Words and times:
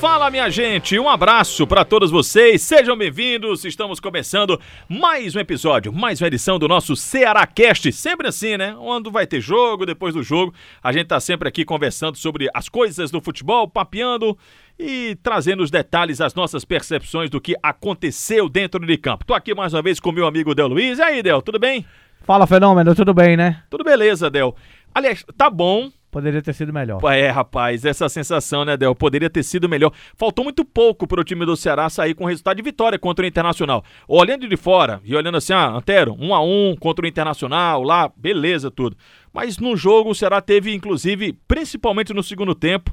Fala, 0.00 0.30
minha 0.30 0.48
gente, 0.48 0.98
um 0.98 1.10
abraço 1.10 1.66
para 1.66 1.84
todos 1.84 2.10
vocês, 2.10 2.62
sejam 2.62 2.96
bem-vindos. 2.96 3.66
Estamos 3.66 4.00
começando 4.00 4.58
mais 4.88 5.36
um 5.36 5.38
episódio, 5.38 5.92
mais 5.92 6.22
uma 6.22 6.28
edição 6.28 6.58
do 6.58 6.66
nosso 6.66 6.96
Ceará 6.96 7.46
Cast. 7.46 7.92
Sempre 7.92 8.26
assim, 8.26 8.56
né? 8.56 8.74
Quando 8.78 9.10
vai 9.10 9.26
ter 9.26 9.42
jogo, 9.42 9.84
depois 9.84 10.14
do 10.14 10.22
jogo, 10.22 10.54
a 10.82 10.90
gente 10.90 11.08
tá 11.08 11.20
sempre 11.20 11.50
aqui 11.50 11.66
conversando 11.66 12.16
sobre 12.16 12.48
as 12.54 12.66
coisas 12.66 13.10
do 13.10 13.20
futebol, 13.20 13.68
papeando 13.68 14.38
e 14.78 15.18
trazendo 15.22 15.62
os 15.62 15.70
detalhes, 15.70 16.22
as 16.22 16.34
nossas 16.34 16.64
percepções 16.64 17.28
do 17.28 17.38
que 17.38 17.54
aconteceu 17.62 18.48
dentro 18.48 18.86
de 18.86 18.96
campo. 18.96 19.26
Tô 19.26 19.34
aqui 19.34 19.54
mais 19.54 19.74
uma 19.74 19.82
vez 19.82 20.00
com 20.00 20.10
meu 20.12 20.26
amigo 20.26 20.54
Del 20.54 20.68
Luiz. 20.68 20.98
E 20.98 21.02
aí, 21.02 21.22
Del, 21.22 21.42
tudo 21.42 21.58
bem? 21.58 21.84
Fala, 22.22 22.46
Fenômeno, 22.46 22.94
tudo 22.94 23.12
bem, 23.12 23.36
né? 23.36 23.62
Tudo 23.68 23.84
beleza, 23.84 24.30
Del. 24.30 24.56
Aliás, 24.94 25.26
tá 25.36 25.50
bom, 25.50 25.90
Poderia 26.10 26.42
ter 26.42 26.52
sido 26.52 26.72
melhor. 26.72 27.00
É, 27.12 27.30
rapaz, 27.30 27.84
essa 27.84 28.08
sensação, 28.08 28.64
né, 28.64 28.76
Del? 28.76 28.94
Poderia 28.96 29.30
ter 29.30 29.44
sido 29.44 29.68
melhor. 29.68 29.92
Faltou 30.16 30.44
muito 30.44 30.64
pouco 30.64 31.06
para 31.06 31.20
o 31.20 31.24
time 31.24 31.46
do 31.46 31.56
Ceará 31.56 31.88
sair 31.88 32.14
com 32.14 32.24
resultado 32.24 32.56
de 32.56 32.62
vitória 32.62 32.98
contra 32.98 33.24
o 33.24 33.28
Internacional. 33.28 33.84
Olhando 34.08 34.48
de 34.48 34.56
fora 34.56 35.00
e 35.04 35.14
olhando 35.14 35.36
assim, 35.36 35.52
ah, 35.52 35.68
Antero, 35.68 36.16
um 36.18 36.34
a 36.34 36.42
um 36.42 36.74
contra 36.74 37.04
o 37.04 37.08
Internacional, 37.08 37.82
lá, 37.82 38.10
beleza, 38.16 38.70
tudo. 38.70 38.96
Mas 39.32 39.58
no 39.58 39.76
jogo 39.76 40.10
o 40.10 40.14
Ceará 40.14 40.40
teve, 40.40 40.74
inclusive, 40.74 41.32
principalmente 41.46 42.12
no 42.12 42.24
segundo 42.24 42.56
tempo, 42.56 42.92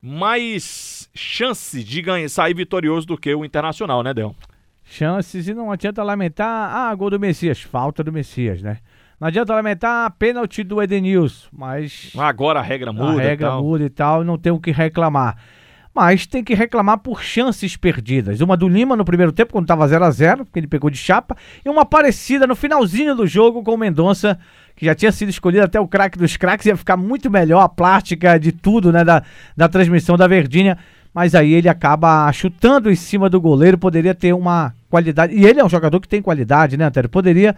mais 0.00 1.10
chance 1.12 1.82
de 1.82 2.00
ganhar, 2.00 2.28
sair 2.28 2.54
vitorioso 2.54 3.08
do 3.08 3.18
que 3.18 3.34
o 3.34 3.44
Internacional, 3.44 4.04
né, 4.04 4.14
Del? 4.14 4.36
Chances 4.84 5.48
e 5.48 5.54
não 5.54 5.72
adianta 5.72 6.02
lamentar, 6.02 6.74
ah, 6.74 6.94
gol 6.94 7.10
do 7.10 7.18
Messias, 7.18 7.60
falta 7.60 8.04
do 8.04 8.12
Messias, 8.12 8.62
né? 8.62 8.78
Não 9.22 9.28
adianta 9.28 9.54
lamentar 9.54 10.06
a 10.06 10.10
pênalti 10.10 10.64
do 10.64 10.82
Edenilson, 10.82 11.46
mas. 11.52 12.12
Agora 12.18 12.58
a 12.58 12.62
regra 12.62 12.92
muda. 12.92 13.20
A 13.20 13.22
regra 13.22 13.46
e 13.46 13.50
tal. 13.50 13.62
muda 13.62 13.84
e 13.84 13.88
tal, 13.88 14.24
não 14.24 14.36
tem 14.36 14.50
o 14.50 14.58
que 14.58 14.72
reclamar. 14.72 15.36
Mas 15.94 16.26
tem 16.26 16.42
que 16.42 16.54
reclamar 16.54 16.98
por 16.98 17.22
chances 17.22 17.76
perdidas. 17.76 18.40
Uma 18.40 18.56
do 18.56 18.68
Lima 18.68 18.96
no 18.96 19.04
primeiro 19.04 19.30
tempo, 19.30 19.52
quando 19.52 19.66
estava 19.66 19.86
0 19.86 20.04
a 20.04 20.10
0 20.10 20.44
porque 20.44 20.58
ele 20.58 20.66
pegou 20.66 20.90
de 20.90 20.96
chapa, 20.96 21.36
e 21.64 21.68
uma 21.68 21.84
parecida 21.84 22.48
no 22.48 22.56
finalzinho 22.56 23.14
do 23.14 23.24
jogo 23.24 23.62
com 23.62 23.74
o 23.74 23.78
Mendonça, 23.78 24.36
que 24.74 24.86
já 24.86 24.92
tinha 24.92 25.12
sido 25.12 25.28
escolhido 25.28 25.62
até 25.62 25.78
o 25.78 25.86
craque 25.86 26.18
dos 26.18 26.36
craques, 26.36 26.66
ia 26.66 26.76
ficar 26.76 26.96
muito 26.96 27.30
melhor 27.30 27.60
a 27.60 27.68
plástica 27.68 28.40
de 28.40 28.50
tudo, 28.50 28.90
né, 28.90 29.04
da, 29.04 29.22
da 29.56 29.68
transmissão 29.68 30.16
da 30.16 30.26
Verdinha. 30.26 30.76
Mas 31.14 31.34
aí 31.34 31.52
ele 31.52 31.68
acaba 31.68 32.32
chutando 32.32 32.90
em 32.90 32.96
cima 32.96 33.28
do 33.28 33.40
goleiro, 33.40 33.76
poderia 33.76 34.14
ter 34.14 34.32
uma 34.32 34.74
qualidade. 34.88 35.34
E 35.34 35.44
ele 35.44 35.60
é 35.60 35.64
um 35.64 35.68
jogador 35.68 36.00
que 36.00 36.08
tem 36.08 36.22
qualidade, 36.22 36.76
né, 36.76 36.84
Antero? 36.86 37.08
Poderia 37.08 37.54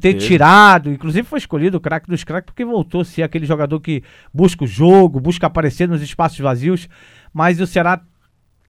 ter 0.00 0.14
tirado, 0.14 0.90
inclusive 0.90 1.26
foi 1.26 1.38
escolhido 1.38 1.78
o 1.78 1.80
craque 1.80 2.08
dos 2.08 2.22
craques, 2.22 2.46
porque 2.46 2.64
voltou 2.64 3.00
a 3.00 3.04
ser 3.04 3.22
aquele 3.22 3.46
jogador 3.46 3.80
que 3.80 4.02
busca 4.32 4.64
o 4.64 4.66
jogo, 4.66 5.18
busca 5.20 5.46
aparecer 5.46 5.88
nos 5.88 6.00
espaços 6.02 6.38
vazios. 6.38 6.88
Mas 7.34 7.60
o 7.60 7.66
Ceará 7.66 8.00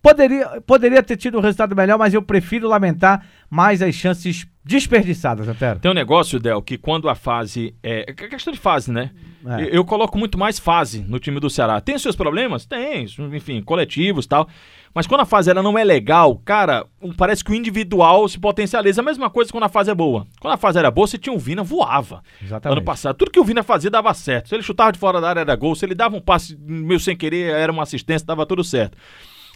poderia, 0.03 0.61
poderia 0.67 1.01
ter 1.01 1.15
tido 1.15 1.37
um 1.37 1.41
resultado 1.41 1.73
melhor, 1.73 1.97
mas 1.97 2.13
eu 2.13 2.21
prefiro 2.21 2.67
lamentar 2.67 3.25
mais 3.49 3.81
as 3.81 3.95
chances 3.95 4.45
desperdiçadas, 4.65 5.47
Antero. 5.47 5.79
Tem 5.79 5.89
um 5.89 5.93
negócio, 5.93 6.39
Del, 6.39 6.61
que 6.61 6.77
quando 6.77 7.07
a 7.07 7.15
fase. 7.15 7.73
É, 7.81 8.01
é 8.09 8.13
questão 8.13 8.51
de 8.51 8.59
fase, 8.59 8.91
né? 8.91 9.11
É. 9.45 9.63
Eu, 9.63 9.67
eu 9.67 9.85
coloco 9.85 10.17
muito 10.17 10.37
mais 10.37 10.59
fase 10.59 11.05
no 11.07 11.19
time 11.19 11.39
do 11.39 11.49
Ceará. 11.49 11.79
Tem 11.79 11.97
seus 11.97 12.15
problemas? 12.15 12.65
Tem, 12.65 13.05
enfim, 13.33 13.61
coletivos 13.61 14.25
e 14.25 14.27
tal. 14.27 14.47
Mas 14.93 15.07
quando 15.07 15.21
a 15.21 15.25
fase 15.25 15.49
ela 15.49 15.63
não 15.63 15.77
é 15.77 15.83
legal, 15.83 16.37
cara, 16.45 16.85
parece 17.17 17.43
que 17.43 17.51
o 17.51 17.55
individual 17.55 18.27
se 18.27 18.39
potencializa. 18.39 19.01
A 19.01 19.03
mesma 19.03 19.29
coisa 19.29 19.51
quando 19.51 19.63
a 19.63 19.69
fase 19.69 19.89
é 19.89 19.95
boa. 19.95 20.27
Quando 20.39 20.53
a 20.53 20.57
fase 20.57 20.77
era 20.77 20.91
boa, 20.91 21.07
você 21.07 21.17
tinha 21.17 21.33
um 21.33 21.39
Vina, 21.39 21.63
voava. 21.63 22.21
Exatamente. 22.41 22.77
Ano 22.77 22.85
passado, 22.85 23.15
tudo 23.15 23.31
que 23.31 23.39
o 23.39 23.43
Vina 23.43 23.63
fazia 23.63 23.89
dava 23.89 24.13
certo. 24.13 24.49
Se 24.49 24.55
ele 24.55 24.63
chutava 24.63 24.91
de 24.91 24.99
fora 24.99 25.19
da 25.19 25.29
área 25.29 25.41
era 25.41 25.55
gol, 25.55 25.75
se 25.75 25.85
ele 25.85 25.95
dava 25.95 26.15
um 26.15 26.21
passe 26.21 26.57
meio 26.57 26.99
sem 26.99 27.15
querer, 27.15 27.53
era 27.53 27.71
uma 27.71 27.83
assistência, 27.83 28.25
dava 28.25 28.45
tudo 28.45 28.63
certo. 28.63 28.97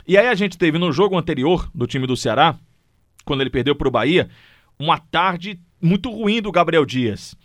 E 0.08 0.18
aí 0.18 0.28
a 0.28 0.36
gente 0.36 0.58
teve 0.58 0.78
no 0.78 0.90
jogo 0.92 1.18
anterior 1.18 1.70
do 1.76 1.86
time 1.86 2.08
do 2.08 2.16
Ceará, 2.16 2.56
quando 3.26 3.42
ele 3.42 3.50
perdeu 3.50 3.76
pro 3.76 3.92
Bahia, 3.92 4.30
uma 4.80 4.98
tarde 4.98 5.60
muito 5.82 6.10
ruim 6.10 6.42
do 6.42 6.50
Gabriel 6.50 6.86
Dias. 6.86 7.36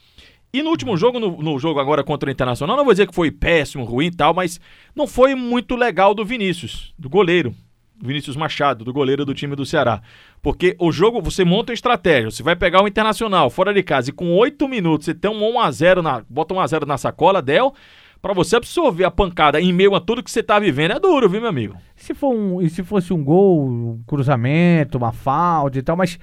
E 0.52 0.62
no 0.62 0.70
último 0.70 0.96
jogo, 0.96 1.18
no, 1.18 1.42
no 1.42 1.58
jogo 1.58 1.80
agora 1.80 2.04
contra 2.04 2.28
o 2.28 2.32
Internacional, 2.32 2.76
não 2.76 2.84
vou 2.84 2.94
dizer 2.94 3.08
que 3.08 3.14
foi 3.14 3.32
péssimo, 3.32 3.84
ruim 3.84 4.06
e 4.06 4.10
tal, 4.12 4.32
mas 4.32 4.60
não 4.94 5.08
foi 5.08 5.34
muito 5.34 5.74
legal 5.74 6.14
do 6.14 6.24
Vinícius, 6.24 6.94
do 6.96 7.08
goleiro. 7.08 7.52
Vinícius 8.00 8.36
Machado, 8.36 8.84
do 8.84 8.92
goleiro 8.92 9.24
do 9.24 9.34
time 9.34 9.56
do 9.56 9.66
Ceará. 9.66 10.00
Porque 10.40 10.76
o 10.78 10.92
jogo, 10.92 11.20
você 11.20 11.44
monta 11.44 11.72
uma 11.72 11.74
estratégia, 11.74 12.30
você 12.30 12.42
vai 12.42 12.54
pegar 12.54 12.82
o 12.82 12.88
Internacional 12.88 13.48
fora 13.48 13.72
de 13.72 13.82
casa 13.82 14.10
e 14.10 14.12
com 14.12 14.36
8 14.36 14.68
minutos 14.68 15.06
você 15.06 15.14
tem 15.14 15.30
um 15.30 15.40
1x0, 15.40 16.02
na, 16.02 16.22
bota 16.28 16.54
um 16.54 16.58
1x0 16.58 16.84
na 16.84 16.98
sacola, 16.98 17.40
Del, 17.40 17.74
pra 18.22 18.32
você 18.32 18.54
absorver 18.56 19.04
a 19.04 19.10
pancada 19.10 19.60
em 19.60 19.72
meio 19.72 19.94
a 19.96 20.00
tudo 20.00 20.22
que 20.22 20.30
você 20.30 20.42
tá 20.42 20.58
vivendo 20.58 20.92
é 20.92 21.00
duro, 21.00 21.28
viu, 21.28 21.40
meu 21.40 21.50
amigo? 21.50 21.74
Se, 21.96 22.14
for 22.14 22.32
um, 22.32 22.62
e 22.62 22.70
se 22.70 22.82
fosse 22.84 23.12
um 23.12 23.22
gol, 23.22 23.66
um 23.68 24.00
cruzamento, 24.06 24.96
uma 24.96 25.10
falta 25.12 25.76
e 25.78 25.82
tal, 25.82 25.96
mas 25.96 26.18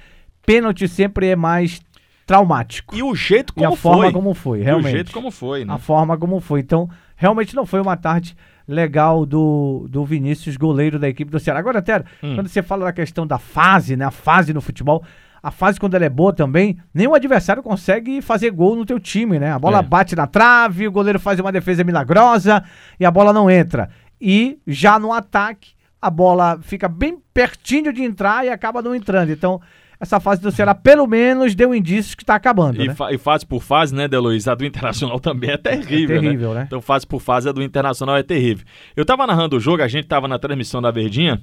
pênalti 0.46 0.88
sempre 0.88 1.26
é 1.28 1.36
mais 1.36 1.80
traumático. 2.26 2.96
E 2.96 3.02
o 3.02 3.14
jeito 3.14 3.52
E 3.56 3.60
como 3.60 3.74
a 3.74 3.76
forma 3.76 4.02
foi. 4.04 4.12
como 4.12 4.34
foi, 4.34 4.60
E 4.60 4.62
realmente. 4.62 4.86
o 4.86 4.90
jeito 4.90 5.12
como 5.12 5.30
foi, 5.30 5.64
né? 5.64 5.74
a 5.74 5.78
forma 5.78 6.16
como 6.16 6.40
foi. 6.40 6.60
Então, 6.60 6.88
realmente 7.16 7.54
não 7.54 7.66
foi 7.66 7.80
uma 7.80 7.96
tarde 7.96 8.36
legal 8.66 9.26
do, 9.26 9.86
do 9.90 10.04
Vinícius, 10.04 10.56
goleiro 10.56 10.96
da 10.98 11.08
equipe 11.08 11.30
do 11.30 11.40
Ceará. 11.40 11.58
Agora, 11.58 11.82
Tero, 11.82 12.04
Hum. 12.22 12.36
quando 12.36 12.48
você 12.48 12.62
fala 12.62 12.84
da 12.84 12.92
questão 12.92 13.26
da 13.26 13.36
fase, 13.38 13.96
né? 13.96 14.04
A 14.04 14.10
fase 14.12 14.54
no 14.54 14.60
futebol, 14.60 15.02
a 15.42 15.50
fase 15.50 15.78
quando 15.80 15.94
ela 15.94 16.04
é 16.04 16.08
boa 16.08 16.32
também, 16.32 16.78
nenhum 16.92 17.14
adversário 17.14 17.62
consegue 17.62 18.20
fazer 18.20 18.50
gol 18.50 18.76
no 18.76 18.84
teu 18.84 18.98
time, 19.00 19.38
né? 19.38 19.52
A 19.52 19.58
bola 19.58 19.78
É. 19.78 19.82
bate 19.82 20.14
na 20.14 20.26
trave, 20.26 20.86
o 20.86 20.92
goleiro 20.92 21.18
faz 21.18 21.38
uma 21.40 21.50
defesa 21.52 21.82
milagrosa 21.84 22.62
e 22.98 23.04
a 23.04 23.10
bola 23.10 23.32
não 23.32 23.50
entra. 23.50 23.88
E 24.20 24.58
já 24.66 24.98
no 24.98 25.12
ataque, 25.12 25.70
a 26.00 26.10
bola 26.10 26.58
fica 26.62 26.88
bem 26.88 27.18
pertinho 27.32 27.92
de 27.92 28.02
entrar 28.02 28.44
e 28.44 28.50
acaba 28.50 28.82
não 28.82 28.94
entrando. 28.94 29.30
Então, 29.30 29.60
essa 29.98 30.18
fase 30.18 30.40
do 30.40 30.50
Ceará, 30.50 30.74
pelo 30.74 31.06
menos, 31.06 31.54
deu 31.54 31.74
indícios 31.74 32.14
que 32.14 32.24
tá 32.24 32.34
acabando, 32.34 32.82
E, 32.82 32.88
né? 32.88 32.94
e 33.10 33.18
fase 33.18 33.44
por 33.46 33.62
fase, 33.62 33.94
né, 33.94 34.08
Delois? 34.08 34.48
A 34.48 34.54
do 34.54 34.64
Internacional 34.64 35.20
também 35.20 35.50
é 35.50 35.56
terrível, 35.58 36.16
É 36.16 36.20
terrível, 36.20 36.54
né? 36.54 36.64
Então 36.66 36.80
fase 36.80 37.06
por 37.06 37.20
fase 37.20 37.48
a 37.48 37.52
do 37.52 37.62
Internacional 37.62 38.16
é 38.16 38.22
terrível. 38.22 38.64
Eu 38.96 39.04
tava 39.04 39.26
narrando 39.26 39.56
o 39.56 39.60
jogo, 39.60 39.82
a 39.82 39.88
gente 39.88 40.06
tava 40.08 40.26
na 40.26 40.38
transmissão 40.38 40.80
da 40.80 40.90
Verdinha, 40.90 41.40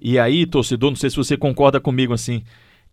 e 0.00 0.18
aí, 0.18 0.46
torcedor, 0.46 0.90
não 0.90 0.96
sei 0.96 1.10
se 1.10 1.16
você 1.16 1.36
concorda 1.36 1.80
comigo 1.80 2.12
assim. 2.12 2.42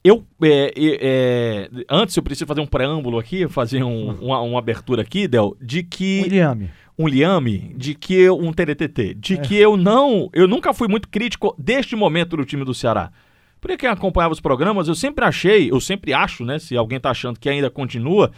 Eu, 0.04 0.26
é, 0.42 0.74
é, 0.78 1.70
antes 1.90 2.16
eu 2.16 2.24
preciso 2.24 2.46
fazer 2.48 2.62
um 2.62 2.66
preâmbulo 2.66 3.20
aqui, 3.20 3.48
fazer 3.50 3.84
um- 3.84 4.12
uma, 4.22 4.40
uma 4.42 4.60
abertura 4.60 5.02
aqui, 5.02 5.28
Del, 5.28 5.58
de 5.62 5.84
que 5.84 6.22
William. 6.24 6.70
um 6.98 7.08
liame, 7.08 7.74
de 7.76 7.94
que 7.96 8.14
eu, 8.16 8.38
um 8.40 8.54
TDTT, 8.54 9.14
de 9.16 9.34
É. 9.34 9.38
que 9.38 9.56
eu 9.58 9.76
não, 9.76 10.30
eu 10.34 10.48
nunca 10.48 10.74
fui 10.74 10.88
muito 10.88 11.10
crítico 11.10 11.54
deste 11.58 11.96
momento 11.98 12.38
do 12.38 12.46
time 12.46 12.64
do 12.64 12.74
Ceará. 12.74 13.12
Porque 13.60 13.76
quem 13.76 13.90
acompanhava 13.90 14.32
os 14.34 14.40
programas, 14.40 14.88
eu 14.88 14.96
sempre 14.96 15.26
achei, 15.26 15.70
eu 15.70 15.82
sempre 15.82 16.14
acho, 16.14 16.46
né, 16.46 16.60
se 16.60 16.78
alguém 16.78 16.98
tá 16.98 17.10
achando 17.12 17.38
que 17.38 17.50
ainda 17.50 17.70
continua, 17.70 18.32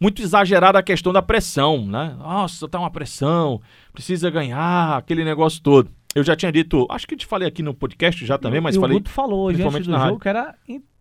muito 0.00 0.22
exagerada 0.22 0.78
a 0.78 0.82
questão 0.82 1.12
da 1.12 1.20
pressão, 1.20 1.84
né? 1.86 2.14
Nossa, 2.18 2.68
tá 2.68 2.78
uma 2.78 2.90
pressão, 2.90 3.60
precisa 3.92 4.30
ganhar, 4.30 4.96
aquele 4.96 5.24
negócio 5.24 5.60
todo. 5.60 5.90
Eu 6.14 6.22
já 6.24 6.34
tinha 6.36 6.50
dito, 6.52 6.86
acho 6.88 7.06
que 7.06 7.16
te 7.16 7.26
falei 7.26 7.46
aqui 7.48 7.62
no 7.62 7.74
podcast 7.74 8.24
já 8.24 8.38
também, 8.38 8.60
mas 8.60 8.76
e 8.76 8.80
falei, 8.80 8.96
o 8.96 9.00
Guto 9.00 9.10
falou 9.10 9.48
principalmente 9.48 9.86
do 9.88 9.98
jogo 9.98 10.18
que 10.20 10.28
era 10.28 10.54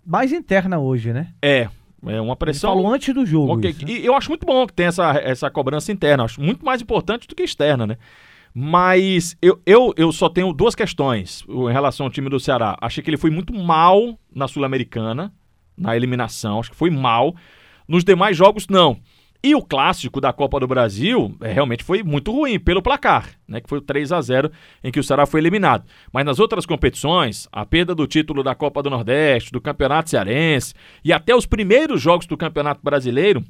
mais 0.09 0.33
interna 0.33 0.79
hoje, 0.79 1.13
né? 1.13 1.27
é, 1.39 1.69
é 2.07 2.19
uma 2.19 2.31
Ele 2.31 2.35
pressão 2.35 2.71
falou 2.71 2.91
antes 2.91 3.13
do 3.13 3.25
jogo. 3.25 3.53
Ok, 3.53 3.69
isso, 3.69 3.85
né? 3.85 3.91
E 3.91 4.05
eu 4.05 4.15
acho 4.15 4.29
muito 4.29 4.43
bom 4.43 4.65
que 4.65 4.73
tenha 4.73 4.89
essa, 4.89 5.11
essa 5.19 5.51
cobrança 5.51 5.91
interna. 5.91 6.23
Acho 6.23 6.41
muito 6.41 6.65
mais 6.65 6.81
importante 6.81 7.27
do 7.27 7.35
que 7.35 7.43
externa, 7.43 7.85
né? 7.85 7.97
Mas 8.51 9.37
eu, 9.39 9.61
eu, 9.65 9.93
eu 9.95 10.11
só 10.11 10.27
tenho 10.27 10.51
duas 10.51 10.73
questões 10.73 11.45
em 11.47 11.71
relação 11.71 12.07
ao 12.07 12.11
time 12.11 12.27
do 12.27 12.39
Ceará. 12.39 12.75
Achei 12.81 13.03
que 13.03 13.09
ele 13.09 13.17
foi 13.17 13.29
muito 13.29 13.53
mal 13.53 14.17
na 14.33 14.47
Sul-Americana, 14.47 15.31
na 15.77 15.95
eliminação. 15.95 16.59
Acho 16.59 16.71
que 16.71 16.75
foi 16.75 16.89
mal. 16.89 17.35
Nos 17.87 18.03
demais 18.03 18.35
jogos, 18.35 18.67
não. 18.67 18.97
E 19.41 19.55
o 19.55 19.61
clássico 19.61 20.19
da 20.19 20.33
Copa 20.33 20.59
do 20.59 20.67
Brasil 20.67 21.33
é, 21.39 21.53
realmente 21.53 21.81
foi 21.81 22.03
muito 22.03 22.29
ruim 22.29 22.59
pelo 22.59 22.81
placar, 22.81 23.29
né? 23.47 23.61
Que 23.61 23.69
foi 23.69 23.77
o 23.77 23.81
3 23.81 24.11
a 24.11 24.19
0 24.21 24.51
em 24.83 24.91
que 24.91 24.99
o 24.99 25.03
Ceará 25.03 25.25
foi 25.25 25.39
eliminado. 25.39 25.85
Mas 26.11 26.25
nas 26.25 26.39
outras 26.39 26.65
competições, 26.65 27.47
a 27.49 27.65
perda 27.65 27.95
do 27.95 28.05
título 28.05 28.43
da 28.43 28.53
Copa 28.53 28.83
do 28.83 28.89
Nordeste, 28.89 29.51
do 29.51 29.61
Campeonato 29.61 30.09
Cearense 30.09 30.73
e 31.05 31.13
até 31.13 31.33
os 31.33 31.45
primeiros 31.45 32.01
jogos 32.01 32.27
do 32.27 32.35
Campeonato 32.35 32.81
Brasileiro, 32.83 33.41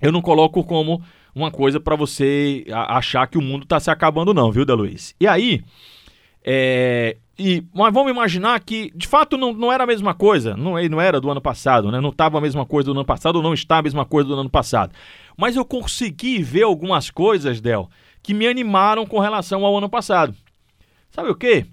eu 0.00 0.12
não 0.12 0.22
coloco 0.22 0.62
como 0.62 1.02
uma 1.34 1.50
coisa 1.50 1.80
pra 1.80 1.96
você 1.96 2.64
achar 2.70 3.26
que 3.26 3.38
o 3.38 3.42
mundo 3.42 3.66
tá 3.66 3.80
se 3.80 3.90
acabando, 3.90 4.32
não, 4.32 4.52
viu, 4.52 4.64
Luiz? 4.64 5.16
E 5.20 5.26
aí, 5.26 5.62
é, 6.44 7.16
e, 7.38 7.62
mas 7.72 7.94
vamos 7.94 8.10
imaginar 8.10 8.58
que, 8.58 8.90
de 8.96 9.06
fato, 9.06 9.36
não, 9.38 9.52
não 9.52 9.72
era 9.72 9.84
a 9.84 9.86
mesma 9.86 10.12
coisa. 10.12 10.56
Não, 10.56 10.72
não 10.88 11.00
era 11.00 11.20
do 11.20 11.30
ano 11.30 11.40
passado, 11.40 11.92
né? 11.92 12.00
Não 12.00 12.08
estava 12.08 12.38
a 12.38 12.40
mesma 12.40 12.66
coisa 12.66 12.86
do 12.86 12.92
ano 12.92 13.04
passado, 13.04 13.36
ou 13.36 13.42
não 13.42 13.54
está 13.54 13.78
a 13.78 13.82
mesma 13.82 14.04
coisa 14.04 14.28
do 14.28 14.34
ano 14.34 14.50
passado. 14.50 14.92
Mas 15.36 15.54
eu 15.54 15.64
consegui 15.64 16.42
ver 16.42 16.64
algumas 16.64 17.10
coisas, 17.10 17.60
Del, 17.60 17.88
que 18.24 18.34
me 18.34 18.48
animaram 18.48 19.06
com 19.06 19.20
relação 19.20 19.64
ao 19.64 19.78
ano 19.78 19.88
passado. 19.88 20.34
Sabe 21.10 21.30
o 21.30 21.34
quê? 21.36 21.66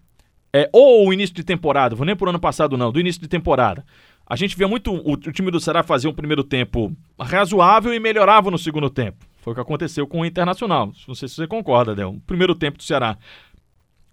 É, 0.53 0.69
ou 0.71 1.07
o 1.07 1.11
início 1.11 1.35
de 1.35 1.43
temporada, 1.43 1.95
vou 1.95 2.05
nem 2.05 2.15
por 2.15 2.29
ano 2.29 2.39
passado 2.39 2.77
não, 2.77 2.91
do 2.91 2.99
início 2.99 3.21
de 3.21 3.27
temporada. 3.27 3.83
a 4.27 4.35
gente 4.35 4.55
via 4.55 4.67
muito 4.67 4.93
o, 4.93 5.13
o 5.13 5.17
time 5.17 5.51
do 5.51 5.59
Ceará 5.59 5.83
fazer 5.83 6.07
um 6.07 6.13
primeiro 6.13 6.43
tempo 6.43 6.95
razoável 7.19 7.93
e 7.93 7.99
melhorava 7.99 8.51
no 8.51 8.57
segundo 8.57 8.89
tempo. 8.89 9.25
Foi 9.41 9.51
o 9.51 9.55
que 9.55 9.61
aconteceu 9.61 10.07
com 10.07 10.21
o 10.21 10.25
Internacional. 10.25 10.91
Não 11.07 11.13
sei 11.13 11.27
se 11.27 11.35
você 11.35 11.47
concorda, 11.47 11.93
Del. 11.93 12.11
O 12.11 12.21
primeiro 12.21 12.55
tempo 12.55 12.77
do 12.77 12.83
Ceará 12.83 13.17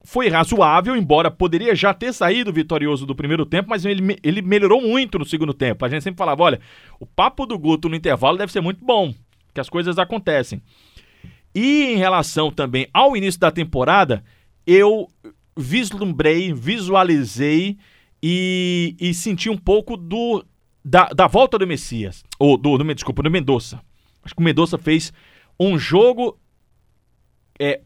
foi 0.04 0.28
razoável, 0.28 0.96
embora 0.96 1.30
poderia 1.30 1.74
já 1.74 1.94
ter 1.94 2.12
saído 2.12 2.52
vitorioso 2.52 3.06
do 3.06 3.14
primeiro 3.14 3.46
tempo, 3.46 3.70
mas 3.70 3.84
ele, 3.84 4.18
ele 4.22 4.42
melhorou 4.42 4.80
muito 4.80 5.18
no 5.18 5.24
segundo 5.24 5.54
tempo. 5.54 5.84
A 5.84 5.88
gente 5.88 6.02
sempre 6.02 6.18
falava: 6.18 6.42
olha, 6.42 6.60
o 6.98 7.06
papo 7.06 7.46
do 7.46 7.58
Guto 7.58 7.88
no 7.88 7.94
intervalo 7.94 8.36
deve 8.36 8.52
ser 8.52 8.60
muito 8.60 8.84
bom, 8.84 9.14
que 9.54 9.60
as 9.60 9.68
coisas 9.68 9.98
acontecem. 9.98 10.60
E 11.54 11.84
em 11.84 11.96
relação 11.96 12.50
também 12.50 12.88
ao 12.92 13.16
início 13.16 13.40
da 13.40 13.50
temporada, 13.50 14.24
eu 14.66 15.08
vislumbrei, 15.56 16.52
visualizei 16.52 17.76
e, 18.22 18.96
e 18.98 19.12
senti 19.12 19.50
um 19.50 19.56
pouco 19.56 19.96
do 19.96 20.44
da, 20.84 21.04
da 21.08 21.26
volta 21.28 21.58
do 21.58 21.66
Messias, 21.66 22.24
ou 22.38 22.56
do, 22.56 22.76
do 22.76 22.94
desculpa, 22.94 23.22
do 23.22 23.30
Mendonça. 23.30 23.80
Acho 24.24 24.34
que 24.34 24.40
o 24.40 24.44
Mendonça 24.44 24.76
fez 24.78 25.12
um 25.58 25.78
jogo 25.78 26.38
é, 27.58 27.80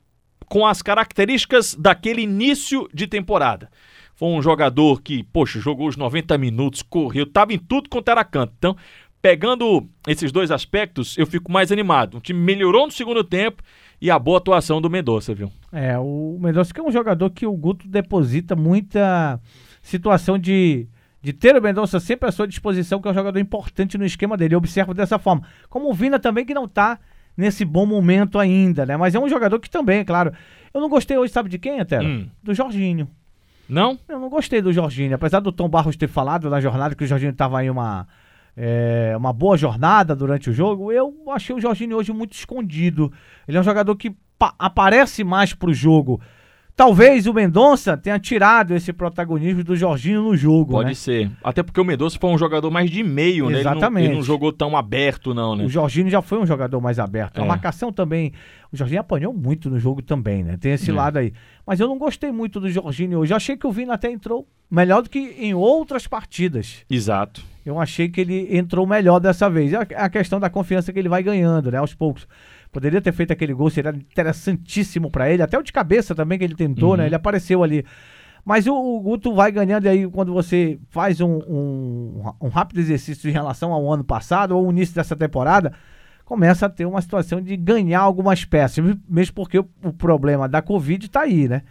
com 0.48 0.66
as 0.66 0.82
características 0.82 1.75
daquele 1.75 2.22
início 2.22 2.88
de 2.93 3.06
temporada. 3.06 3.70
Foi 4.14 4.28
um 4.31 4.40
jogador 4.40 5.02
que, 5.02 5.22
poxa, 5.25 5.60
jogou 5.60 5.88
os 5.88 5.96
90 5.96 6.38
minutos, 6.38 6.81
correu, 6.82 7.25
estava 7.25 7.52
em 7.52 7.58
tudo 7.58 7.90
quanto 7.90 8.10
era 8.10 8.25
canto. 8.25 8.54
Então, 8.56 8.76
pegando 9.20 9.87
esses 10.06 10.32
dois 10.32 10.50
aspectos, 10.50 11.19
eu 11.19 11.26
fico 11.26 11.52
mais 11.52 11.70
animado. 11.70 12.16
O 12.16 12.20
time 12.20 12.40
melhorou 12.40 12.87
no 12.87 12.93
segundo 12.93 13.22
tempo 13.22 13.62
e 14.00 14.10
a 14.10 14.19
boa 14.19 14.38
atuação 14.38 14.81
do 14.81 14.88
Mendonça, 14.88 15.34
viu? 15.34 15.50
É, 15.72 15.98
o 15.98 16.38
Mendonça 16.40 16.72
que 16.72 16.81
é 16.81 16.82
um 16.82 16.92
jogador 16.92 17.28
que 17.31 17.46
o 17.46 17.52
Guto 17.52 17.87
deposita 17.87 18.56
muita 18.56 19.40
situação 19.82 20.38
de, 20.38 20.88
de 21.20 21.32
ter 21.32 21.56
o 21.56 21.60
Mendonça 21.60 22.00
sempre 22.00 22.28
à 22.28 22.32
sua 22.32 22.46
disposição, 22.46 23.02
que 23.02 23.08
é 23.08 23.10
um 23.10 23.14
jogador 23.14 23.38
importante 23.38 23.99
no 23.99 24.04
esquema 24.06 24.37
dele. 24.37 24.54
Eu 24.54 24.58
observo 24.58 24.94
dessa 24.94 25.19
forma. 25.19 25.42
Como 25.69 25.90
o 25.90 25.94
Vina 25.94 26.19
também, 26.19 26.44
que 26.44 26.54
não 26.54 26.64
está 26.64 26.99
nesse 27.36 27.64
bom 27.64 27.84
momento 27.84 28.38
ainda, 28.38 28.86
né? 28.86 28.96
Mas 28.96 29.14
é 29.14 29.20
um 29.20 29.28
jogador 29.28 29.58
que 29.60 29.68
também, 29.68 30.00
é 30.00 30.04
claro. 30.04 30.32
Eu 30.72 30.80
não 30.80 30.88
gostei 30.88 31.16
hoje, 31.16 31.32
sabe 31.32 31.48
de 31.48 31.58
quem, 31.58 31.80
até? 31.80 32.00
Hum. 32.00 32.28
Do 32.42 32.54
Jorginho. 32.54 33.08
Não? 33.68 33.98
Eu 34.08 34.18
não 34.18 34.28
gostei 34.28 34.62
do 34.62 34.72
Jorginho. 34.72 35.14
Apesar 35.14 35.40
do 35.40 35.52
Tom 35.52 35.68
Barros 35.68 35.96
ter 35.96 36.08
falado 36.08 36.48
na 36.48 36.60
jornada 36.60 36.94
que 36.94 37.04
o 37.04 37.06
Jorginho 37.06 37.32
estava 37.32 37.58
aí 37.58 37.68
uma, 37.68 38.06
é, 38.56 39.14
uma 39.16 39.32
boa 39.32 39.56
jornada 39.56 40.14
durante 40.14 40.50
o 40.50 40.52
jogo, 40.52 40.92
eu 40.92 41.12
achei 41.30 41.54
o 41.54 41.60
Jorginho 41.60 41.96
hoje 41.96 42.12
muito 42.12 42.32
escondido. 42.32 43.12
Ele 43.46 43.56
é 43.56 43.60
um 43.60 43.64
jogador 43.64 43.94
que 43.96 44.14
aparece 44.58 45.24
mais 45.24 45.52
pro 45.52 45.74
jogo 45.74 46.20
Talvez 46.76 47.26
o 47.26 47.32
Mendonça 47.32 47.96
tenha 47.96 48.19
tirado 48.19 48.75
esse 48.75 48.93
protagonismo 48.93 49.64
do 49.64 49.75
Jorginho 49.75 50.20
no 50.20 50.37
jogo. 50.37 50.73
Pode 50.73 50.90
né? 50.90 50.94
ser. 50.94 51.31
Até 51.43 51.62
porque 51.62 51.81
o 51.81 51.84
Mendonça 51.84 52.19
foi 52.20 52.28
um 52.28 52.37
jogador 52.37 52.70
mais 52.70 52.90
de 52.90 53.02
meio, 53.02 53.49
né? 53.49 53.61
Exatamente. 53.61 54.00
Ele 54.00 54.08
não, 54.08 54.12
ele 54.12 54.17
não, 54.17 54.23
jogou 54.23 54.52
tão 54.52 54.76
aberto, 54.76 55.32
não, 55.32 55.56
né? 55.56 55.64
O 55.64 55.70
Jorginho 55.70 56.11
já 56.11 56.20
foi 56.20 56.38
um 56.38 56.44
jogador 56.44 56.78
mais 56.78 56.99
aberto. 56.99 57.38
É. 57.38 57.43
A 57.43 57.46
marcação 57.46 57.90
também. 57.90 58.34
O 58.70 58.76
Jorginho 58.76 59.00
apanhou 59.00 59.32
muito 59.32 59.70
no 59.70 59.78
jogo 59.78 60.02
também, 60.02 60.44
né? 60.44 60.58
Tem 60.61 60.73
esse 60.73 60.90
é. 60.90 60.93
lado 60.93 61.17
aí. 61.17 61.32
Mas 61.67 61.81
eu 61.81 61.88
não 61.88 61.96
gostei 61.96 62.31
muito 62.31 62.61
do 62.61 62.69
Jorginho 62.69 63.20
hoje. 63.20 63.32
Eu 63.32 63.38
achei 63.38 63.56
que 63.56 63.67
o 63.67 63.73
Vina 63.73 63.94
até 63.94 64.11
entrou 64.11 64.46
melhor 64.70 65.00
do 65.00 65.08
que 65.08 65.19
em 65.19 65.55
outras 65.55 66.06
partidas. 66.06 66.84
Exato. 66.90 67.43
Eu 67.64 67.81
achei 67.81 68.06
que 68.06 68.20
ele 68.20 68.55
entrou 68.55 68.87
melhor 68.87 69.19
dessa 69.19 69.49
vez. 69.49 69.73
É 69.73 69.78
a 69.96 70.11
questão 70.11 70.38
da 70.38 70.50
confiança 70.50 70.93
que 70.93 70.99
ele 70.99 71.08
vai 71.08 71.23
ganhando, 71.23 71.70
né? 71.70 71.78
Aos 71.78 71.94
poucos. 71.94 72.28
Poderia 72.76 73.00
ter 73.00 73.11
feito 73.11 73.32
aquele 73.32 73.55
gol, 73.55 73.70
seria 73.70 73.88
interessantíssimo 73.88 75.11
para 75.11 75.31
ele. 75.31 75.43
Até 75.43 75.58
o 75.58 75.62
de 75.62 75.73
cabeça 75.73 76.14
também 76.14 76.38
que 76.38 76.44
ele 76.44 76.55
tentou, 76.55 76.90
né? 76.90 76.90
uhum. 76.90 76.96
né? 76.99 77.06
Ele 77.06 77.14
apareceu 77.14 77.62
ali. 77.62 77.82
Mas 78.44 78.67
o, 78.67 78.75
o, 78.75 79.00
Guto 79.00 79.34
vai 79.34 79.50
ganhando, 79.50 79.87
e 79.87 79.88
aí 79.88 80.06
quando 80.06 80.31
você 80.31 80.78
faz 80.90 81.23
um, 81.23 81.38
um, 81.49 82.32
um, 82.38 82.49
rápido 82.49 82.81
exercício 82.81 83.31
em 83.31 83.32
relação 83.32 83.73
ao 83.73 83.90
ano 83.90 84.05
passado, 84.05 84.55
ou 84.55 84.67
o 84.67 84.70
início 84.70 84.94
dessa 84.94 85.17
temporada, 85.17 85.73
começa 86.23 86.67
a 86.67 86.69
ter 86.69 86.84
uma 86.84 87.00
situação 87.00 87.40
de 87.40 87.56
ganhar 87.56 88.00
algumas 88.00 88.44
peças, 88.44 88.84
mesmo 89.08 89.34
porque 89.34 89.58
o, 89.58 89.67
o 89.82 89.90
problema 89.90 90.46
da 90.46 90.61
Covid 90.61 91.06
está 91.06 91.23
aí, 91.23 91.49
né? 91.49 91.62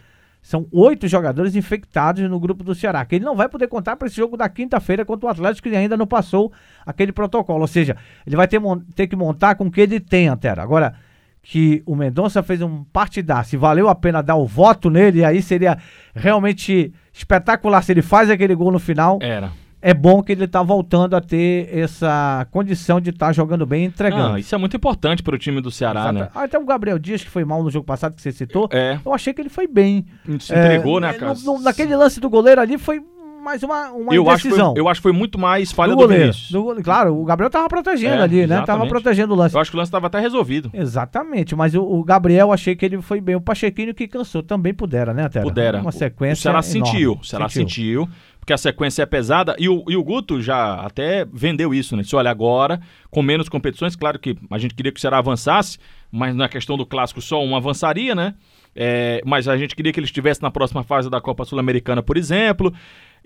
São 0.46 0.64
oito 0.70 1.08
jogadores 1.08 1.56
infectados 1.56 2.22
no 2.30 2.38
grupo 2.38 2.62
do 2.62 2.72
Ceará, 2.72 3.04
que 3.04 3.16
ele 3.16 3.24
não 3.24 3.34
vai 3.34 3.48
poder 3.48 3.66
contar 3.66 3.96
para 3.96 4.06
esse 4.06 4.14
jogo 4.14 4.36
da 4.36 4.48
quinta-feira 4.48 5.04
contra 5.04 5.26
o 5.26 5.28
Atlético, 5.28 5.68
que 5.68 5.74
ainda 5.74 5.96
não 5.96 6.06
passou 6.06 6.52
aquele 6.86 7.10
protocolo. 7.10 7.62
Ou 7.62 7.66
seja, 7.66 7.96
ele 8.24 8.36
vai 8.36 8.46
ter, 8.46 8.60
ter 8.94 9.08
que 9.08 9.16
montar 9.16 9.56
com 9.56 9.64
o 9.64 9.70
que 9.72 9.80
ele 9.80 9.98
tem, 9.98 10.28
Antero. 10.28 10.62
Agora, 10.62 10.94
que 11.42 11.82
o 11.84 11.96
Mendonça 11.96 12.44
fez 12.44 12.62
um 12.62 12.84
partidaço 12.84 13.50
se 13.50 13.56
valeu 13.56 13.88
a 13.88 13.94
pena 13.96 14.22
dar 14.22 14.36
o 14.36 14.46
voto 14.46 14.88
nele, 14.88 15.24
aí 15.24 15.42
seria 15.42 15.78
realmente 16.14 16.94
espetacular 17.12 17.82
se 17.82 17.90
ele 17.90 18.02
faz 18.02 18.30
aquele 18.30 18.54
gol 18.54 18.70
no 18.70 18.78
final. 18.78 19.18
Era 19.20 19.50
é 19.80 19.94
bom 19.94 20.22
que 20.22 20.32
ele 20.32 20.44
está 20.44 20.62
voltando 20.62 21.14
a 21.14 21.20
ter 21.20 21.68
essa 21.70 22.46
condição 22.50 23.00
de 23.00 23.10
estar 23.10 23.26
tá 23.26 23.32
jogando 23.32 23.66
bem 23.66 23.84
e 23.84 23.86
entregando. 23.86 24.30
Não, 24.30 24.38
isso 24.38 24.54
é 24.54 24.58
muito 24.58 24.76
importante 24.76 25.22
para 25.22 25.34
o 25.34 25.38
time 25.38 25.60
do 25.60 25.70
Ceará, 25.70 26.00
Exato. 26.00 26.14
né? 26.14 26.28
Ah, 26.34 26.44
até 26.44 26.58
o 26.58 26.64
Gabriel 26.64 26.98
Dias, 26.98 27.22
que 27.22 27.30
foi 27.30 27.44
mal 27.44 27.62
no 27.62 27.70
jogo 27.70 27.84
passado, 27.84 28.14
que 28.14 28.22
você 28.22 28.32
citou, 28.32 28.68
é. 28.72 28.98
eu 29.04 29.14
achei 29.14 29.32
que 29.32 29.40
ele 29.40 29.48
foi 29.48 29.66
bem. 29.66 30.06
Se 30.40 30.52
entregou, 30.52 30.98
é, 30.98 31.02
né, 31.02 31.12
cara? 31.12 31.34
naquele 31.62 31.94
lance 31.94 32.18
do 32.20 32.28
goleiro 32.28 32.60
ali 32.60 32.78
foi 32.78 33.00
mais 33.46 33.62
uma, 33.62 33.92
uma 33.92 34.12
eu 34.12 34.28
Acho 34.28 34.50
foi, 34.50 34.60
eu 34.74 34.88
acho 34.88 34.98
que 34.98 35.02
foi 35.04 35.12
muito 35.12 35.38
mais 35.38 35.70
falha 35.70 35.90
do, 35.90 35.96
do 35.96 36.02
goleiro. 36.02 36.32
Do, 36.50 36.82
claro, 36.82 37.16
o 37.16 37.24
Gabriel 37.24 37.48
tava 37.48 37.68
protegendo 37.68 38.16
é, 38.16 38.22
ali, 38.22 38.38
né? 38.38 38.42
Exatamente. 38.42 38.66
Tava 38.66 38.86
protegendo 38.88 39.34
o 39.34 39.36
lance. 39.36 39.54
Eu 39.54 39.60
acho 39.60 39.70
que 39.70 39.76
o 39.76 39.78
lance 39.78 39.90
tava 39.92 40.08
até 40.08 40.18
resolvido. 40.18 40.68
Exatamente, 40.74 41.54
mas 41.54 41.72
o, 41.72 41.80
o 41.80 42.02
Gabriel 42.02 42.52
achei 42.52 42.74
que 42.74 42.84
ele 42.84 43.00
foi 43.00 43.20
bem. 43.20 43.36
O 43.36 43.40
Pachequinho 43.40 43.94
que 43.94 44.08
cansou 44.08 44.42
também 44.42 44.74
pudera, 44.74 45.14
né, 45.14 45.28
Tera? 45.28 45.44
Pudera. 45.44 45.80
Uma 45.80 45.92
sequência. 45.92 46.40
O 46.40 46.42
Ceará 46.42 46.62
sentiu, 46.62 47.18
o 47.20 47.24
Ceará 47.24 47.48
sentiu. 47.48 48.06
sentiu 48.06 48.08
porque 48.46 48.52
a 48.52 48.58
sequência 48.58 49.02
é 49.02 49.06
pesada. 49.06 49.56
E 49.58 49.68
o, 49.68 49.84
e 49.88 49.96
o 49.96 50.04
Guto 50.04 50.40
já 50.40 50.74
até 50.74 51.24
vendeu 51.24 51.74
isso, 51.74 51.96
né? 51.96 52.04
Se 52.04 52.14
olha 52.14 52.30
agora, 52.30 52.80
com 53.10 53.20
menos 53.20 53.48
competições, 53.48 53.96
claro 53.96 54.20
que 54.20 54.36
a 54.48 54.56
gente 54.56 54.72
queria 54.72 54.92
que 54.92 54.98
o 54.98 55.00
Ceará 55.00 55.18
avançasse, 55.18 55.78
mas 56.12 56.32
na 56.32 56.48
questão 56.48 56.76
do 56.76 56.86
clássico 56.86 57.20
só 57.20 57.44
um 57.44 57.56
avançaria, 57.56 58.14
né? 58.14 58.36
É, 58.72 59.20
mas 59.26 59.48
a 59.48 59.56
gente 59.56 59.74
queria 59.74 59.92
que 59.92 59.98
ele 59.98 60.06
estivesse 60.06 60.40
na 60.42 60.50
próxima 60.50 60.84
fase 60.84 61.10
da 61.10 61.20
Copa 61.20 61.44
Sul-Americana, 61.44 62.04
por 62.04 62.16
exemplo. 62.16 62.72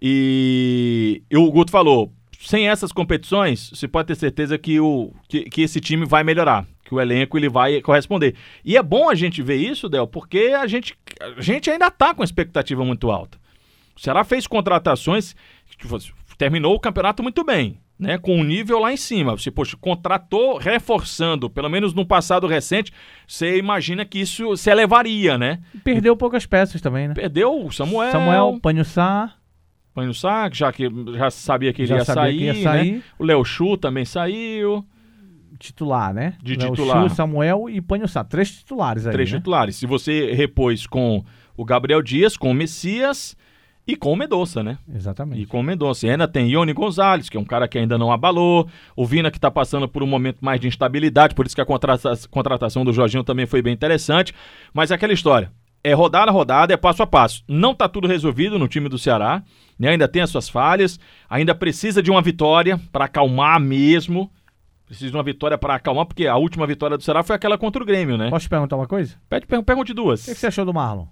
E, 0.01 1.23
e, 1.31 1.37
o 1.37 1.53
Guto 1.53 1.71
falou: 1.71 2.11
sem 2.41 2.67
essas 2.67 2.91
competições, 2.91 3.69
você 3.75 3.87
pode 3.87 4.09
ter 4.09 4.15
certeza 4.15 4.57
que, 4.57 4.81
o, 4.81 5.13
que, 5.29 5.43
que 5.51 5.61
esse 5.61 5.81
time 5.81 6.07
vai 6.07 6.25
melhorar, 6.25 6.67
que 6.83 6.95
o 6.95 7.01
elenco 7.01 7.37
ele 7.37 7.51
vai 7.51 7.83
corresponder. 7.83 8.35
E 8.65 8.75
é 8.75 8.83
bom 8.83 9.11
a 9.11 9.15
gente 9.15 9.43
ver 9.43 9.57
isso, 9.57 9.87
Del, 9.87 10.07
porque 10.07 10.55
a 10.59 10.67
gente, 10.67 10.97
a 11.21 11.43
gente 11.43 11.71
ainda 11.71 11.89
está 11.89 12.15
com 12.15 12.25
expectativa 12.25 12.83
muito 12.87 13.11
alta. 13.11 13.39
O 14.01 14.03
Ceará 14.03 14.25
fez 14.25 14.47
contratações, 14.47 15.37
tipo, 15.79 15.99
terminou 16.39 16.75
o 16.75 16.81
campeonato 16.81 17.23
muito 17.23 17.45
bem, 17.45 17.79
né? 17.99 18.17
Com 18.17 18.39
um 18.39 18.43
nível 18.43 18.79
lá 18.79 18.91
em 18.91 18.97
cima. 18.97 19.37
Você, 19.37 19.51
poxa, 19.51 19.77
contratou 19.79 20.57
reforçando, 20.57 21.51
pelo 21.51 21.69
menos 21.69 21.93
no 21.93 22.07
passado 22.07 22.47
recente, 22.47 22.91
você 23.29 23.59
imagina 23.59 24.07
que 24.07 24.19
isso 24.19 24.57
se 24.57 24.71
elevaria, 24.71 25.37
né? 25.37 25.61
Perdeu 25.85 26.17
poucas 26.17 26.47
peças 26.47 26.81
também, 26.81 27.09
né? 27.09 27.15
Perdeu 27.15 27.67
o 27.67 27.71
Samuel. 27.71 28.11
Samuel, 28.11 28.59
Panhussá. 28.63 29.35
Panhussá, 29.93 30.49
já 30.51 30.73
que 30.73 30.89
já 31.19 31.31
sabia 31.31 31.71
que 31.71 31.83
ele 31.83 31.89
já 31.89 31.97
ia, 31.97 32.05
sair, 32.07 32.39
que 32.39 32.45
ia 32.45 32.55
né? 32.55 32.63
sair. 32.63 32.93
Né? 32.93 33.03
O 33.19 33.25
Léo 33.25 33.45
Chu 33.45 33.77
também 33.77 34.07
saiu 34.07 34.83
titular, 35.59 36.15
né? 36.15 36.39
De 36.43 36.57
Léo 36.57 36.71
titular. 36.71 37.07
Chu, 37.07 37.15
Samuel 37.15 37.69
e 37.69 37.83
Panhussá. 37.83 38.25
Três 38.25 38.51
titulares 38.51 39.07
aí. 39.07 39.13
Três 39.13 39.31
né? 39.31 39.37
titulares. 39.37 39.77
Se 39.77 39.85
você 39.85 40.33
repôs 40.33 40.87
com 40.87 41.23
o 41.55 41.67
Gabriel 41.67 42.01
Dias, 42.01 42.35
com 42.35 42.51
o 42.51 42.55
Messias 42.55 43.37
e 43.87 43.97
com 43.97 44.13
o 44.13 44.17
Mendonça, 44.17 44.63
né? 44.63 44.79
Exatamente. 44.95 45.43
E 45.43 45.47
com 45.47 45.61
o 45.61 45.63
Mendonça. 45.63 46.07
E 46.07 46.11
ainda 46.11 46.29
tem 46.29 46.49
Ione 46.51 46.73
Gonzalez, 46.73 47.29
que 47.29 47.37
é 47.37 47.41
um 47.41 47.45
cara 47.45 47.67
que 47.67 47.79
ainda 47.79 47.99
não 47.99 48.13
abalou. 48.13 48.69
O 48.95 49.05
Vina, 49.05 49.31
que 49.31 49.39
está 49.39 49.51
passando 49.51 49.89
por 49.89 50.03
um 50.03 50.07
momento 50.07 50.39
mais 50.41 50.61
de 50.61 50.69
instabilidade, 50.69 51.35
por 51.35 51.47
isso 51.47 51.55
que 51.55 51.61
a 51.61 51.67
contrata 51.67 52.13
contratação 52.31 52.85
do 52.85 52.93
Jorginho 52.93 53.25
também 53.25 53.47
foi 53.47 53.63
bem 53.63 53.73
interessante. 53.73 54.35
Mas 54.73 54.91
é 54.91 54.95
aquela 54.95 55.13
história. 55.13 55.51
É 55.83 55.95
rodada 55.95 56.31
a 56.31 56.35
rodada, 56.35 56.75
é 56.75 56.77
passo 56.77 57.03
a 57.03 57.07
passo. 57.07 57.43
Não 57.49 57.73
está 57.73 57.89
tudo 57.89 58.07
resolvido 58.07 58.59
no 58.59 58.69
time 58.69 58.89
do 58.89 58.99
Ceará, 58.99 59.43
né? 59.79 59.89
ainda 59.89 60.07
tem 60.07 60.21
as 60.21 60.29
suas 60.29 60.49
falhas, 60.49 61.01
ainda 61.29 61.55
precisa 61.55 62.03
de 62.03 62.11
uma 62.11 62.21
vitória 62.21 62.79
para 62.93 63.07
acalmar 63.07 63.59
mesmo. 63.59 64.31
Precisa 64.85 65.11
de 65.11 65.17
uma 65.17 65.23
vitória 65.23 65.57
para 65.57 65.77
acalmar, 65.77 66.05
porque 66.05 66.27
a 66.27 66.37
última 66.37 66.67
vitória 66.67 66.99
do 66.99 67.03
Ceará 67.03 67.23
foi 67.23 67.35
aquela 67.35 67.57
contra 67.57 67.83
o 67.83 67.87
Grêmio, 67.87 68.19
né? 68.19 68.29
Posso 68.29 68.45
te 68.47 68.51
perguntar 68.51 68.77
uma 68.77 68.87
coisa? 68.87 69.17
Pede, 69.29 69.47
pergunte 69.47 69.95
duas. 69.95 70.23
O 70.23 70.25
que, 70.27 70.35
que 70.35 70.39
você 70.39 70.49
achou 70.49 70.65
do 70.65 70.75
Marlon? 70.75 71.07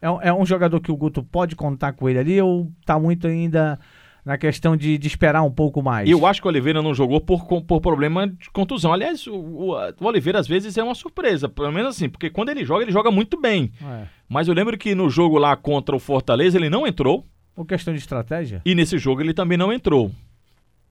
É, 0.00 0.28
é 0.28 0.32
um 0.32 0.46
jogador 0.46 0.80
que 0.80 0.90
o 0.90 0.96
Guto 0.96 1.22
pode 1.22 1.54
contar 1.54 1.92
com 1.92 2.08
ele 2.08 2.18
ali 2.18 2.40
ou 2.40 2.70
tá 2.84 2.98
muito 2.98 3.26
ainda 3.26 3.78
na 4.24 4.36
questão 4.38 4.76
de, 4.76 4.98
de 4.98 5.06
esperar 5.06 5.42
um 5.42 5.50
pouco 5.50 5.82
mais? 5.82 6.08
Eu 6.08 6.26
acho 6.26 6.40
que 6.40 6.46
o 6.46 6.50
Oliveira 6.50 6.82
não 6.82 6.94
jogou 6.94 7.20
por, 7.20 7.44
por 7.44 7.80
problema 7.80 8.26
de 8.26 8.50
contusão. 8.50 8.92
Aliás, 8.92 9.26
o, 9.26 9.34
o, 9.34 9.74
o 9.74 10.06
Oliveira 10.06 10.38
às 10.38 10.46
vezes 10.46 10.76
é 10.76 10.82
uma 10.82 10.94
surpresa, 10.94 11.48
pelo 11.48 11.72
menos 11.72 11.96
assim, 11.96 12.08
porque 12.08 12.30
quando 12.30 12.50
ele 12.50 12.64
joga, 12.64 12.82
ele 12.82 12.92
joga 12.92 13.10
muito 13.10 13.40
bem. 13.40 13.72
É. 13.82 14.04
Mas 14.28 14.48
eu 14.48 14.54
lembro 14.54 14.76
que 14.78 14.94
no 14.94 15.10
jogo 15.10 15.38
lá 15.38 15.56
contra 15.56 15.94
o 15.94 15.98
Fortaleza 15.98 16.56
ele 16.56 16.70
não 16.70 16.86
entrou. 16.86 17.26
Por 17.54 17.66
questão 17.66 17.92
de 17.92 18.00
estratégia? 18.00 18.62
E 18.64 18.74
nesse 18.74 18.96
jogo 18.98 19.20
ele 19.20 19.34
também 19.34 19.58
não 19.58 19.72
entrou. 19.72 20.10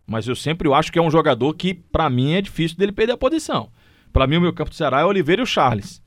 Mas 0.05 0.27
eu 0.27 0.35
sempre 0.35 0.71
acho 0.73 0.91
que 0.91 0.97
é 0.97 1.01
um 1.01 1.11
jogador 1.11 1.53
que, 1.53 1.73
para 1.73 2.09
mim, 2.09 2.33
é 2.33 2.41
difícil 2.41 2.77
dele 2.77 2.91
perder 2.91 3.13
a 3.13 3.17
posição. 3.17 3.69
Para 4.11 4.25
mim, 4.25 4.37
o 4.37 4.41
meu 4.41 4.51
campo 4.51 4.71
do 4.71 4.75
Ceará 4.75 5.01
é 5.01 5.05
Oliveira 5.05 5.41
e 5.41 5.43
o 5.43 5.47
Charles. 5.47 6.01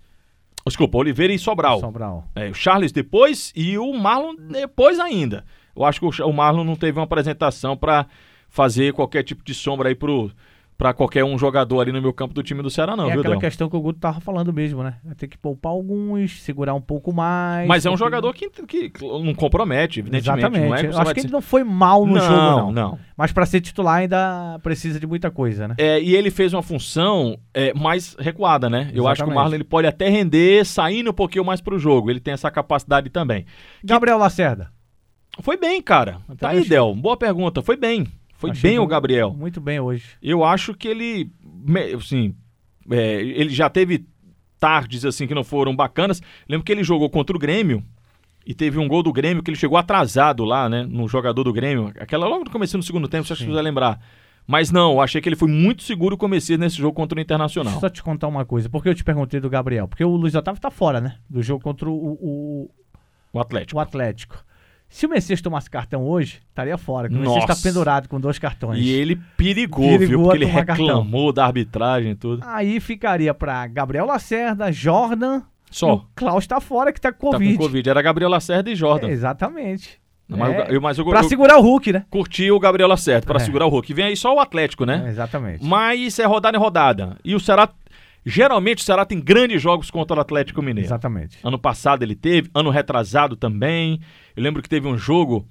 Desculpa, 0.67 0.99
Oliveira 0.99 1.33
e 1.33 1.39
Sobral. 1.39 1.81
Sobral. 1.81 2.25
É, 2.35 2.49
o 2.49 2.55
Charles 2.55 2.93
depois 2.93 3.53
e 3.57 3.77
o 3.77 3.93
Marlon 3.93 4.35
depois 4.37 4.99
ainda. 5.01 5.45
Eu 5.75 5.85
acho 5.85 5.99
que 6.01 6.23
o 6.23 6.33
Marlon 6.33 6.65
não 6.65 6.77
teve 6.77 6.99
uma 6.99 7.05
apresentação 7.05 7.77
para 7.77 8.07
fazer 8.49 8.93
qualquer 8.93 9.23
tipo 9.23 9.43
de 9.43 9.55
sombra 9.55 9.89
aí 9.89 9.95
pro 9.95 10.31
para 10.77 10.93
qualquer 10.93 11.25
um 11.25 11.39
jogador 11.39 11.81
ali 11.81 11.93
no 11.93 12.03
meu 12.03 12.13
campo 12.13 12.35
do 12.35 12.43
time 12.43 12.61
do 12.63 12.69
Ceará, 12.71 12.97
não, 12.97 13.05
é 13.05 13.13
viu, 13.13 13.21
aquela 13.21 13.35
Del? 13.35 13.41
questão 13.41 13.69
que 13.69 13.77
o 13.77 13.81
Guto 13.81 14.01
tava 14.01 14.21
falando 14.21 14.53
mesmo, 14.53 14.83
né? 14.83 14.97
Vai 15.05 15.15
ter 15.15 15.29
que 15.29 15.39
poupar 15.39 15.71
alguns, 15.73 16.43
segurar 16.43 16.75
um 16.75 16.81
pouco 16.81 17.13
mais. 17.13 17.69
Mas 17.69 17.87
é 17.87 17.91
um 17.91 17.97
jogador 17.97 18.33
que, 18.35 18.49
que 18.51 18.91
não 19.01 19.33
compromete, 19.35 20.01
evidentemente. 20.01 20.41
Exatamente. 20.41 20.69
Não 20.69 20.75
é 20.75 20.81
que 20.81 20.87
acho 20.87 21.15
que 21.15 21.21
ele 21.21 21.27
dizer- 21.27 21.33
não 21.33 21.41
foi 21.43 21.63
mal 21.63 22.05
no 22.05 22.15
não, 22.15 22.21
jogo, 22.21 22.41
não. 22.41 22.73
não. 22.73 22.99
Mas 23.17 23.31
pra 23.33 23.47
ser 23.47 23.61
titular 23.61 23.97
ainda 23.99 24.59
precisa 24.63 24.99
de 24.99 25.07
muita 25.07 25.31
coisa, 25.31 25.69
né? 25.69 25.75
É, 25.79 26.01
e 26.01 26.17
ele 26.17 26.31
fez 26.31 26.53
uma 26.53 26.63
função 26.63 27.39
é, 27.55 27.73
mais 27.75 28.17
recuada, 28.19 28.69
né? 28.69 28.91
Eu 28.93 29.07
acho 29.07 29.23
que 29.23 29.31
o. 29.31 29.35
Marlon 29.35 29.55
ele 29.55 29.65
pode 29.65 29.87
até 29.87 30.09
render 30.09 30.65
saindo 30.65 31.11
um 31.11 31.15
pouquinho 31.15 31.45
mais 31.45 31.61
pro 31.61 31.79
jogo. 31.79 32.11
Ele 32.11 32.19
tem 32.21 32.35
essa 32.35 32.51
capacidade 32.51 33.09
também. 33.11 33.47
Gabriel 33.85 34.19
Lacerda. 34.19 34.71
Foi 35.41 35.57
bem, 35.57 35.81
cara. 35.81 36.19
Eu 36.29 36.37
Tá 36.37 36.49
também 36.49 36.63
aí, 36.65 36.69
Del. 36.69 36.95
Boa 36.95 37.17
pergunta. 37.17 37.63
Foi 37.63 37.77
bem. 37.77 38.07
Foi 38.43 38.51
Achei 38.51 38.71
bem 38.71 38.79
o 38.81 38.87
Gabriel. 38.89 39.33
Muito 39.33 39.61
bem 39.61 39.79
hoje. 39.79 40.05
Eu 40.21 40.43
acho 40.43 40.75
que 40.75 40.89
ele, 40.89 41.31
assim, 41.97 42.35
é, 42.91 43.21
ele 43.23 43.51
já 43.51 43.71
teve 43.71 44.05
tardes 44.59 45.05
assim 45.05 45.29
que 45.29 45.35
não 45.35 45.45
foram 45.45 45.77
bacanas. 45.77 46.21
Lembro 46.49 46.65
que 46.65 46.73
ele 46.73 46.83
jogou 46.83 47.09
contra 47.09 47.37
o 47.37 47.39
Grêmio 47.39 47.85
e 48.45 48.53
teve 48.53 48.81
um 48.81 48.89
gol 48.89 49.01
do 49.01 49.13
Grêmio 49.13 49.45
que 49.45 49.51
ele 49.51 49.57
chegou 49.57 49.79
atrasado 49.79 50.45
lá, 50.45 50.69
né, 50.69 50.83
no 50.83 51.07
jogador 51.07 51.45
do 51.45 51.53
Grêmio. 51.53 51.93
Aquela 52.01 52.27
logo 52.27 52.45
no 52.45 52.51
começo 52.51 52.77
do 52.77 52.83
segundo 52.83 53.07
tempo, 53.07 53.25
você 53.25 53.33
acha 53.33 53.45
que 53.45 53.49
você 53.49 53.55
vai 53.55 53.63
lembrar. 53.63 54.01
Mas 54.45 54.73
não, 54.73 54.95
eu 54.95 55.01
achei 55.01 55.21
que 55.21 55.29
ele 55.29 55.37
foi 55.37 55.49
muito 55.49 55.85
seguro 55.85 56.17
começo 56.17 56.57
nesse 56.57 56.77
jogo 56.77 56.95
contra 56.97 57.17
o 57.17 57.23
Internacional. 57.23 57.75
Deixa 57.75 57.87
eu 57.87 57.89
só 57.89 57.95
te 57.95 58.03
contar 58.03 58.27
uma 58.27 58.45
coisa. 58.45 58.69
Por 58.69 58.83
que 58.83 58.89
eu 58.89 58.95
te 58.95 59.05
perguntei 59.05 59.39
do 59.39 59.49
Gabriel? 59.49 59.87
Porque 59.87 60.05
o 60.05 60.17
Luiz 60.17 60.35
Otávio 60.35 60.61
tá 60.61 60.69
fora, 60.69 61.01
né? 61.01 61.15
Do 61.31 61.41
jogo 61.45 61.63
contra 61.63 61.89
o, 61.89 61.95
o, 61.95 62.71
O 63.33 63.39
Atlético. 63.39 63.79
o 63.79 63.81
Atlético. 63.81 64.45
Se 64.93 65.07
o 65.07 65.09
Messias 65.09 65.41
tomasse 65.41 65.71
cartão 65.71 66.03
hoje, 66.05 66.41
estaria 66.51 66.77
fora. 66.77 67.09
O 67.09 67.13
Messias 67.13 67.35
Nossa. 67.35 67.47
tá 67.47 67.57
pendurado 67.57 68.09
com 68.09 68.21
dois 68.21 68.39
cartões. 68.39 68.79
E 68.79 68.91
ele 68.91 69.19
perigou, 69.39 69.85
Perigou 69.99 70.07
viu? 70.09 70.23
Porque 70.23 70.37
ele 70.37 70.47
tomar 70.47 70.65
cartão. 70.67 70.87
reclamou 70.87 71.33
da 71.33 71.47
arbitragem 71.47 72.11
e 72.13 72.15
tudo. 72.15 72.43
Aí 72.47 72.79
ficaria 72.79 73.33
pra 73.33 73.67
Gabriel 73.67 74.05
Lacerda, 74.05 74.71
Jordan. 74.71 75.41
Só. 75.71 75.95
O 75.95 76.05
Klaus 76.15 76.47
tá 76.47 76.61
fora, 76.61 76.93
que 76.93 77.01
tá 77.01 77.11
com 77.11 77.31
Tá 77.31 77.39
Covid. 77.39 77.57
com 77.57 77.63
Covid. 77.65 77.89
Era 77.89 78.03
Gabriel 78.03 78.29
Lacerda 78.31 78.71
e 78.71 78.77
Jordan. 78.77 79.09
É, 79.09 79.13
exatamente. 79.13 79.99
Mas, 80.29 80.55
É, 80.55 80.67
eu, 80.77 80.81
mas 80.81 80.99
eu, 80.99 81.05
Pra 81.07 81.21
eu 81.21 81.25
segurar 81.25 81.57
o 81.59 81.63
Hulk, 81.63 81.93
né? 81.93 82.05
curti 82.11 82.51
o 82.51 82.61
Gabriel 82.61 82.89
Lacerda 82.89 83.27
pra 83.27 83.37
É. 83.37 83.39
segurar 83.41 83.65
o 83.67 83.71
Hulk. 83.71 83.93
Vem 83.95 84.05
aí 84.07 84.17
só 84.17 84.35
o 84.35 84.41
Atlético, 84.41 84.85
né? 84.85 85.03
É, 85.07 85.09
exatamente. 85.09 85.65
Mas 85.65 86.19
é 86.19 86.25
rodada 86.27 86.57
em 86.57 86.61
rodada. 86.61 87.17
E 87.25 87.35
o 87.35 87.41
Ceará, 87.41 87.69
geralmente 88.25 88.79
o 88.79 88.85
Ceará 88.85 89.05
tem 89.05 89.21
grandes 89.21 89.61
jogos 89.61 89.91
contra 89.91 90.17
o 90.17 90.21
Atlético 90.21 90.63
Mineiro. 90.63 90.87
Exatamente. 90.87 91.39
Ano 91.43 91.59
passado 91.59 92.03
ele 92.03 92.15
teve, 92.15 92.51
ano 92.55 92.71
retrasado 92.71 93.37
também. 93.37 94.01
Eu 94.37 94.43
lembro 94.43 94.63
que 94.63 94.69
teve 94.69 94.87
um 94.87 94.97
jogo 94.97 95.47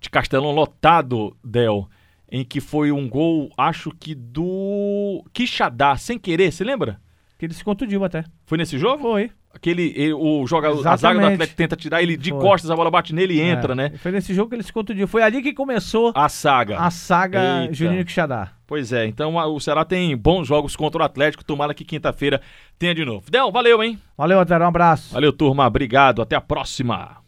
de 0.00 0.10
Castelão 0.10 0.50
lotado, 0.50 1.36
Del, 1.44 1.88
em 2.30 2.44
que 2.44 2.60
foi 2.60 2.90
um 2.90 3.08
gol, 3.08 3.50
acho 3.56 3.90
que 3.90 4.14
do 4.14 5.24
Quixadá, 5.32 5.96
sem 5.96 6.18
querer, 6.18 6.52
você 6.52 6.64
lembra? 6.64 7.00
Que 7.38 7.46
ele 7.46 7.54
se 7.54 7.64
contundiu 7.64 8.04
até. 8.04 8.24
Foi 8.44 8.56
nesse 8.56 8.78
jogo? 8.78 9.02
Foi. 9.02 9.30
Aquele, 9.54 9.92
ele- 9.96 10.14
o 10.14 10.46
jogador, 10.46 10.86
a 10.86 10.96
zaga 10.96 11.20
do. 11.20 11.26
Atlético 11.26 11.56
tenta 11.56 11.76
tirar 11.76 12.02
ele 12.02 12.16
de 12.16 12.30
Foi. 12.30 12.40
costas, 12.40 12.70
a 12.70 12.74
bola 12.76 12.90
bate 12.90 13.14
nele 13.14 13.34
e 13.34 13.40
entra, 13.40 13.72
É, 13.72 13.76
né? 13.76 13.92
Foi 13.98 14.10
nesse 14.10 14.32
jogo 14.34 14.48
que 14.48 14.56
ele 14.56 14.62
se 14.62 14.72
contundiu. 14.72 15.06
Foi 15.06 15.22
ali 15.22 15.42
que 15.42 15.52
começou 15.52 16.10
A 16.14 16.28
saga. 16.28 16.78
a 16.78 16.90
saga 16.90 17.62
Eita. 17.62 17.74
Juninho 17.74 18.04
Quixadá. 18.04 18.52
Pois 18.66 18.92
é, 18.92 19.06
então 19.06 19.38
a- 19.38 19.46
o 19.46 19.60
Ceará 19.60 19.84
tem 19.84 20.16
bons 20.16 20.48
jogos 20.48 20.74
contra 20.74 21.02
o 21.02 21.04
Atlético, 21.04 21.44
tomara 21.44 21.74
que 21.74 21.84
quinta-feira 21.84 22.40
tenha 22.78 22.94
de 22.94 23.04
novo. 23.04 23.30
Del, 23.30 23.52
valeu, 23.52 23.82
hein? 23.82 23.98
Valeu, 24.16 24.40
Otero. 24.40 24.64
Um 24.64 24.68
abraço. 24.68 25.12
Valeu, 25.12 25.32
turma. 25.32 25.66
Obrigado. 25.66 26.22
Até 26.22 26.34
a 26.34 26.40
próxima. 26.40 27.21